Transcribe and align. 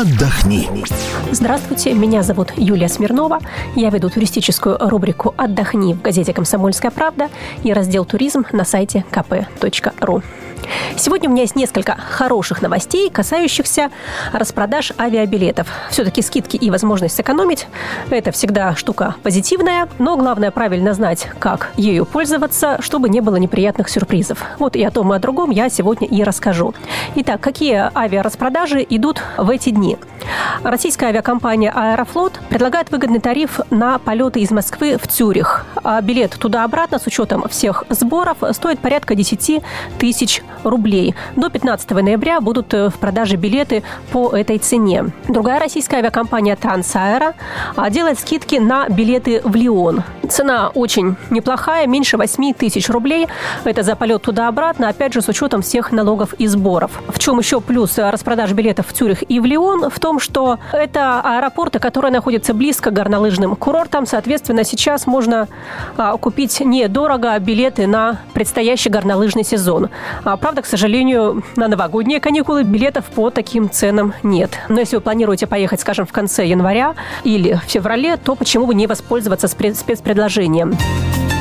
отдохни. 0.00 0.68
Здравствуйте, 1.32 1.94
меня 1.94 2.24
зовут 2.24 2.52
Юлия 2.56 2.88
Смирнова. 2.88 3.38
Я 3.76 3.90
веду 3.90 4.10
туристическую 4.10 4.76
рубрику 4.80 5.32
«Отдохни» 5.36 5.94
в 5.94 6.02
газете 6.02 6.34
«Комсомольская 6.34 6.90
правда» 6.90 7.28
и 7.62 7.72
раздел 7.72 8.04
«Туризм» 8.04 8.44
на 8.50 8.64
сайте 8.64 9.04
kp.ru. 9.12 10.22
Сегодня 10.96 11.28
у 11.28 11.32
меня 11.32 11.42
есть 11.42 11.56
несколько 11.56 11.96
хороших 11.96 12.62
новостей, 12.62 13.10
касающихся 13.10 13.90
распродаж 14.32 14.92
авиабилетов. 14.98 15.68
Все-таки 15.90 16.22
скидки 16.22 16.56
и 16.56 16.70
возможность 16.70 17.16
сэкономить– 17.16 17.66
это 18.10 18.30
всегда 18.32 18.74
штука 18.76 19.14
позитивная, 19.22 19.88
но 19.98 20.16
главное 20.16 20.50
правильно 20.50 20.94
знать, 20.94 21.28
как 21.38 21.70
ею 21.76 22.04
пользоваться, 22.06 22.78
чтобы 22.80 23.08
не 23.08 23.20
было 23.20 23.36
неприятных 23.36 23.88
сюрпризов. 23.88 24.44
Вот 24.58 24.76
и 24.76 24.84
о 24.84 24.90
том, 24.90 25.12
и 25.12 25.16
о 25.16 25.18
другом 25.18 25.50
я 25.50 25.70
сегодня 25.70 26.06
и 26.06 26.22
расскажу. 26.22 26.74
Итак, 27.14 27.40
какие 27.40 27.90
авиараспродажи 27.96 28.84
идут 28.88 29.22
в 29.36 29.48
эти 29.48 29.70
дни? 29.70 29.96
Российская 30.62 31.12
авиакомпания 31.20 31.70
«Аэрофлот» 31.70 32.40
предлагает 32.48 32.90
выгодный 32.90 33.20
тариф 33.20 33.60
на 33.68 33.98
полеты 33.98 34.40
из 34.40 34.50
Москвы 34.50 34.96
в 34.96 35.06
Цюрих. 35.06 35.66
А 35.84 36.00
билет 36.00 36.32
туда-обратно 36.38 36.98
с 36.98 37.06
учетом 37.06 37.46
всех 37.48 37.84
сборов 37.90 38.38
стоит 38.52 38.80
порядка 38.80 39.14
10 39.14 39.62
тысяч 39.98 40.42
рублей. 40.64 41.14
До 41.36 41.50
15 41.50 41.90
ноября 41.90 42.40
будут 42.40 42.72
э, 42.72 42.88
в 42.88 42.94
продаже 42.94 43.36
билеты 43.36 43.82
по 44.12 44.34
этой 44.34 44.58
цене. 44.58 45.06
Другая 45.28 45.60
российская 45.60 45.98
авиакомпания 45.98 46.56
«Трансаэро» 46.56 47.34
а, 47.76 47.90
делает 47.90 48.18
скидки 48.18 48.56
на 48.56 48.88
билеты 48.88 49.42
в 49.44 49.54
Лион. 49.54 50.02
Цена 50.30 50.70
очень 50.74 51.16
неплохая, 51.30 51.86
меньше 51.86 52.16
8 52.16 52.54
тысяч 52.54 52.88
рублей. 52.88 53.26
Это 53.64 53.82
за 53.82 53.96
полет 53.96 54.22
туда-обратно, 54.22 54.88
опять 54.88 55.12
же, 55.12 55.20
с 55.20 55.28
учетом 55.28 55.60
всех 55.60 55.92
налогов 55.92 56.34
и 56.34 56.46
сборов. 56.46 56.92
В 57.08 57.18
чем 57.18 57.38
еще 57.38 57.60
плюс 57.60 57.98
распродаж 57.98 58.52
билетов 58.52 58.86
в 58.88 58.92
Цюрих 58.92 59.28
и 59.28 59.40
в 59.40 59.44
Лион? 59.44 59.90
В 59.90 59.98
том, 59.98 60.20
что 60.20 60.58
это 60.72 61.09
аэропорты, 61.18 61.78
которые 61.80 62.12
находятся 62.12 62.54
близко 62.54 62.90
к 62.90 62.94
горнолыжным 62.94 63.56
курортам. 63.56 64.06
Соответственно, 64.06 64.62
сейчас 64.62 65.06
можно 65.06 65.48
а, 65.96 66.16
купить 66.16 66.60
недорого 66.60 67.36
билеты 67.38 67.88
на 67.88 68.20
предстоящий 68.32 68.90
горнолыжный 68.90 69.44
сезон. 69.44 69.88
А, 70.24 70.36
правда, 70.36 70.62
к 70.62 70.66
сожалению, 70.66 71.42
на 71.56 71.66
новогодние 71.66 72.20
каникулы 72.20 72.62
билетов 72.62 73.06
по 73.06 73.30
таким 73.30 73.68
ценам 73.68 74.14
нет. 74.22 74.52
Но 74.68 74.78
если 74.78 74.96
вы 74.96 75.02
планируете 75.02 75.46
поехать, 75.46 75.80
скажем, 75.80 76.06
в 76.06 76.12
конце 76.12 76.46
января 76.46 76.94
или 77.24 77.54
в 77.54 77.70
феврале, 77.70 78.16
то 78.16 78.36
почему 78.36 78.66
бы 78.66 78.74
не 78.74 78.86
воспользоваться 78.86 79.48
спецпредложением 79.48 80.20
предложением. 80.20 81.39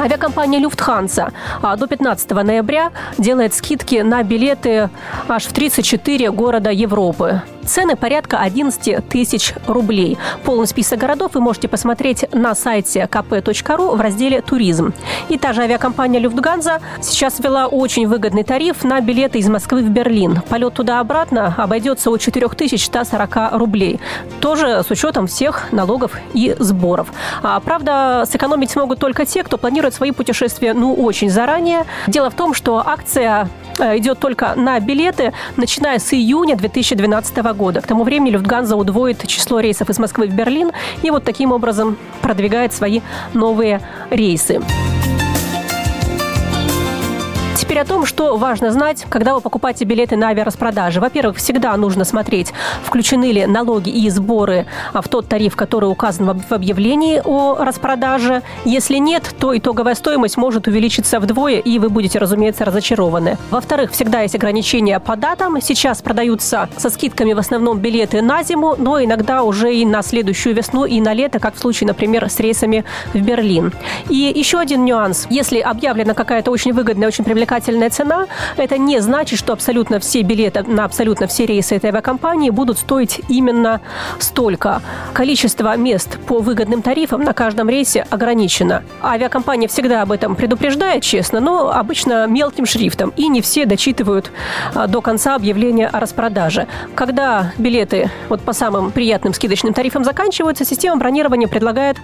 Авиакомпания 0.00 0.58
«Люфтханса» 0.60 1.30
а, 1.60 1.76
до 1.76 1.86
15 1.86 2.30
ноября 2.30 2.90
делает 3.18 3.52
скидки 3.52 3.96
на 3.96 4.22
билеты 4.22 4.88
аж 5.28 5.44
в 5.44 5.52
34 5.52 6.30
города 6.30 6.70
Европы. 6.70 7.42
Цены 7.66 7.94
порядка 7.94 8.38
11 8.38 9.06
тысяч 9.08 9.54
рублей. 9.66 10.16
Полный 10.44 10.66
список 10.66 10.98
городов 10.98 11.32
вы 11.34 11.40
можете 11.40 11.68
посмотреть 11.68 12.24
на 12.32 12.54
сайте 12.54 13.06
kp.ru 13.10 13.94
в 13.94 14.00
разделе 14.00 14.40
«Туризм». 14.40 14.94
И 15.28 15.38
та 15.38 15.52
же 15.52 15.62
авиакомпания 15.62 16.18
«Люфтганза» 16.18 16.80
сейчас 17.02 17.38
ввела 17.38 17.66
очень 17.66 18.08
выгодный 18.08 18.42
тариф 18.42 18.82
на 18.82 19.00
билеты 19.00 19.38
из 19.38 19.48
Москвы 19.48 19.82
в 19.82 19.90
Берлин. 19.90 20.40
Полет 20.48 20.74
туда-обратно 20.74 21.54
обойдется 21.58 22.10
от 22.10 22.20
4140 22.20 23.52
рублей. 23.52 24.00
Тоже 24.40 24.82
с 24.82 24.90
учетом 24.90 25.26
всех 25.26 25.70
налогов 25.70 26.12
и 26.32 26.56
сборов. 26.58 27.08
А, 27.42 27.60
правда, 27.60 28.24
сэкономить 28.26 28.70
смогут 28.70 28.98
только 28.98 29.26
те, 29.26 29.44
кто 29.44 29.58
планирует 29.58 29.89
свои 29.94 30.10
путешествия 30.10 30.74
ну 30.74 30.94
очень 30.94 31.30
заранее. 31.30 31.84
Дело 32.06 32.30
в 32.30 32.34
том, 32.34 32.54
что 32.54 32.82
акция 32.86 33.48
э, 33.78 33.98
идет 33.98 34.18
только 34.18 34.54
на 34.56 34.78
билеты, 34.80 35.32
начиная 35.56 35.98
с 35.98 36.12
июня 36.12 36.56
2012 36.56 37.36
года 37.36 37.70
года. 37.70 37.80
К 37.80 37.86
тому 37.86 38.04
времени 38.04 38.30
Люфтганза 38.30 38.74
удвоит 38.74 39.26
число 39.26 39.60
рейсов 39.60 39.90
из 39.90 39.98
Москвы 39.98 40.26
в 40.26 40.34
Берлин 40.34 40.72
и 41.02 41.10
вот 41.10 41.24
таким 41.24 41.52
образом 41.52 41.96
продвигает 42.22 42.72
свои 42.72 43.00
новые 43.34 43.80
рейсы. 44.10 44.60
Теперь 47.70 47.82
о 47.82 47.86
том, 47.86 48.04
что 48.04 48.36
важно 48.36 48.72
знать, 48.72 49.06
когда 49.08 49.32
вы 49.32 49.40
покупаете 49.40 49.84
билеты 49.84 50.16
на 50.16 50.30
авиараспродажи. 50.30 51.00
Во-первых, 51.00 51.36
всегда 51.36 51.76
нужно 51.76 52.04
смотреть, 52.04 52.52
включены 52.82 53.30
ли 53.30 53.46
налоги 53.46 53.90
и 53.90 54.10
сборы 54.10 54.66
в 54.92 55.08
тот 55.08 55.28
тариф, 55.28 55.54
который 55.54 55.84
указан 55.84 56.36
в 56.36 56.52
объявлении 56.52 57.22
о 57.24 57.62
распродаже. 57.62 58.42
Если 58.64 58.96
нет, 58.96 59.32
то 59.38 59.56
итоговая 59.56 59.94
стоимость 59.94 60.36
может 60.36 60.66
увеличиться 60.66 61.20
вдвое, 61.20 61.60
и 61.60 61.78
вы 61.78 61.90
будете, 61.90 62.18
разумеется, 62.18 62.64
разочарованы. 62.64 63.38
Во-вторых, 63.52 63.92
всегда 63.92 64.22
есть 64.22 64.34
ограничения 64.34 64.98
по 64.98 65.14
датам. 65.14 65.60
Сейчас 65.62 66.02
продаются 66.02 66.68
со 66.76 66.90
скидками 66.90 67.34
в 67.34 67.38
основном 67.38 67.78
билеты 67.78 68.20
на 68.20 68.42
зиму, 68.42 68.74
но 68.78 69.00
иногда 69.00 69.44
уже 69.44 69.72
и 69.72 69.86
на 69.86 70.02
следующую 70.02 70.56
весну, 70.56 70.86
и 70.86 71.00
на 71.00 71.14
лето, 71.14 71.38
как 71.38 71.54
в 71.54 71.60
случае, 71.60 71.86
например, 71.86 72.28
с 72.28 72.40
рейсами 72.40 72.84
в 73.14 73.20
Берлин. 73.20 73.72
И 74.08 74.32
еще 74.34 74.58
один 74.58 74.84
нюанс. 74.84 75.28
Если 75.30 75.60
объявлена 75.60 76.14
какая-то 76.14 76.50
очень 76.50 76.72
выгодная, 76.72 77.06
очень 77.06 77.22
привлекательная 77.22 77.59
привлекательная 77.60 77.90
цена, 77.90 78.26
это 78.56 78.78
не 78.78 79.00
значит, 79.00 79.38
что 79.38 79.52
абсолютно 79.52 80.00
все 80.00 80.22
билеты 80.22 80.62
на 80.62 80.84
абсолютно 80.84 81.26
все 81.26 81.46
рейсы 81.46 81.76
этой 81.76 81.90
авиакомпании 81.90 82.50
будут 82.50 82.78
стоить 82.78 83.20
именно 83.28 83.80
столько. 84.18 84.82
Количество 85.12 85.76
мест 85.76 86.18
по 86.26 86.38
выгодным 86.40 86.82
тарифам 86.82 87.22
на 87.22 87.32
каждом 87.32 87.68
рейсе 87.68 88.06
ограничено. 88.10 88.82
Авиакомпания 89.02 89.68
всегда 89.68 90.02
об 90.02 90.12
этом 90.12 90.36
предупреждает, 90.36 91.02
честно, 91.02 91.40
но 91.40 91.70
обычно 91.70 92.26
мелким 92.26 92.66
шрифтом. 92.66 93.12
И 93.16 93.28
не 93.28 93.40
все 93.40 93.66
дочитывают 93.66 94.32
а, 94.74 94.86
до 94.86 95.00
конца 95.00 95.34
объявления 95.34 95.88
о 95.88 96.00
распродаже. 96.00 96.66
Когда 96.94 97.52
билеты 97.58 98.10
вот 98.28 98.40
по 98.40 98.52
самым 98.52 98.90
приятным 98.90 99.34
скидочным 99.34 99.74
тарифам 99.74 100.04
заканчиваются, 100.04 100.64
система 100.64 100.96
бронирования 100.96 101.48
предлагает 101.48 101.96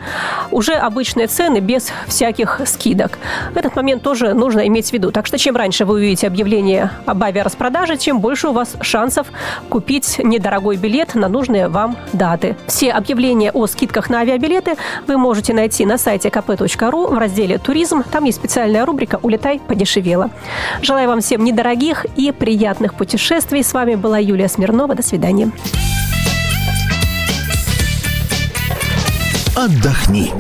уже 0.51 0.75
обычные 0.75 1.27
цены 1.27 1.59
без 1.59 1.93
всяких 2.07 2.61
скидок. 2.67 3.19
Этот 3.55 3.77
момент 3.77 4.03
тоже 4.03 4.35
нужно 4.35 4.67
иметь 4.67 4.91
в 4.91 4.93
виду. 4.93 5.11
Так 5.11 5.27
что 5.27 5.39
чем 5.47 5.55
раньше 5.55 5.85
вы 5.85 5.95
увидите 5.95 6.27
объявление 6.27 6.91
об 7.07 7.23
авиараспродаже, 7.23 7.97
тем 7.97 8.19
больше 8.19 8.49
у 8.49 8.53
вас 8.53 8.75
шансов 8.81 9.29
купить 9.69 10.19
недорогой 10.19 10.77
билет 10.77 11.15
на 11.15 11.29
нужные 11.29 11.69
вам 11.69 11.97
даты. 12.13 12.57
Все 12.67 12.91
объявления 12.91 13.53
о 13.53 13.69
скидках 13.69 14.11
на 14.11 14.23
авиабилеты 14.23 14.75
вы 15.07 15.17
можете 15.17 15.55
найти 15.55 15.87
на 15.87 15.99
сайте 15.99 16.31
kp.ru 16.31 17.15
в 17.15 17.17
разделе 17.17 17.59
«Туризм». 17.59 18.03
Там 18.11 18.25
есть 18.25 18.39
специальная 18.39 18.85
рубрика 18.85 19.21
«Улетай 19.23 19.61
подешевело». 19.61 20.31
Желаю 20.83 21.07
вам 21.07 21.21
всем 21.21 21.45
недорогих 21.45 22.07
и 22.17 22.33
приятных 22.33 22.95
путешествий. 22.95 23.63
С 23.63 23.73
вами 23.73 23.95
была 23.95 24.19
Юлия 24.19 24.49
Смирнова. 24.49 24.97
До 24.97 25.05
свидания. 25.05 25.53
Отдохни. 29.55 30.33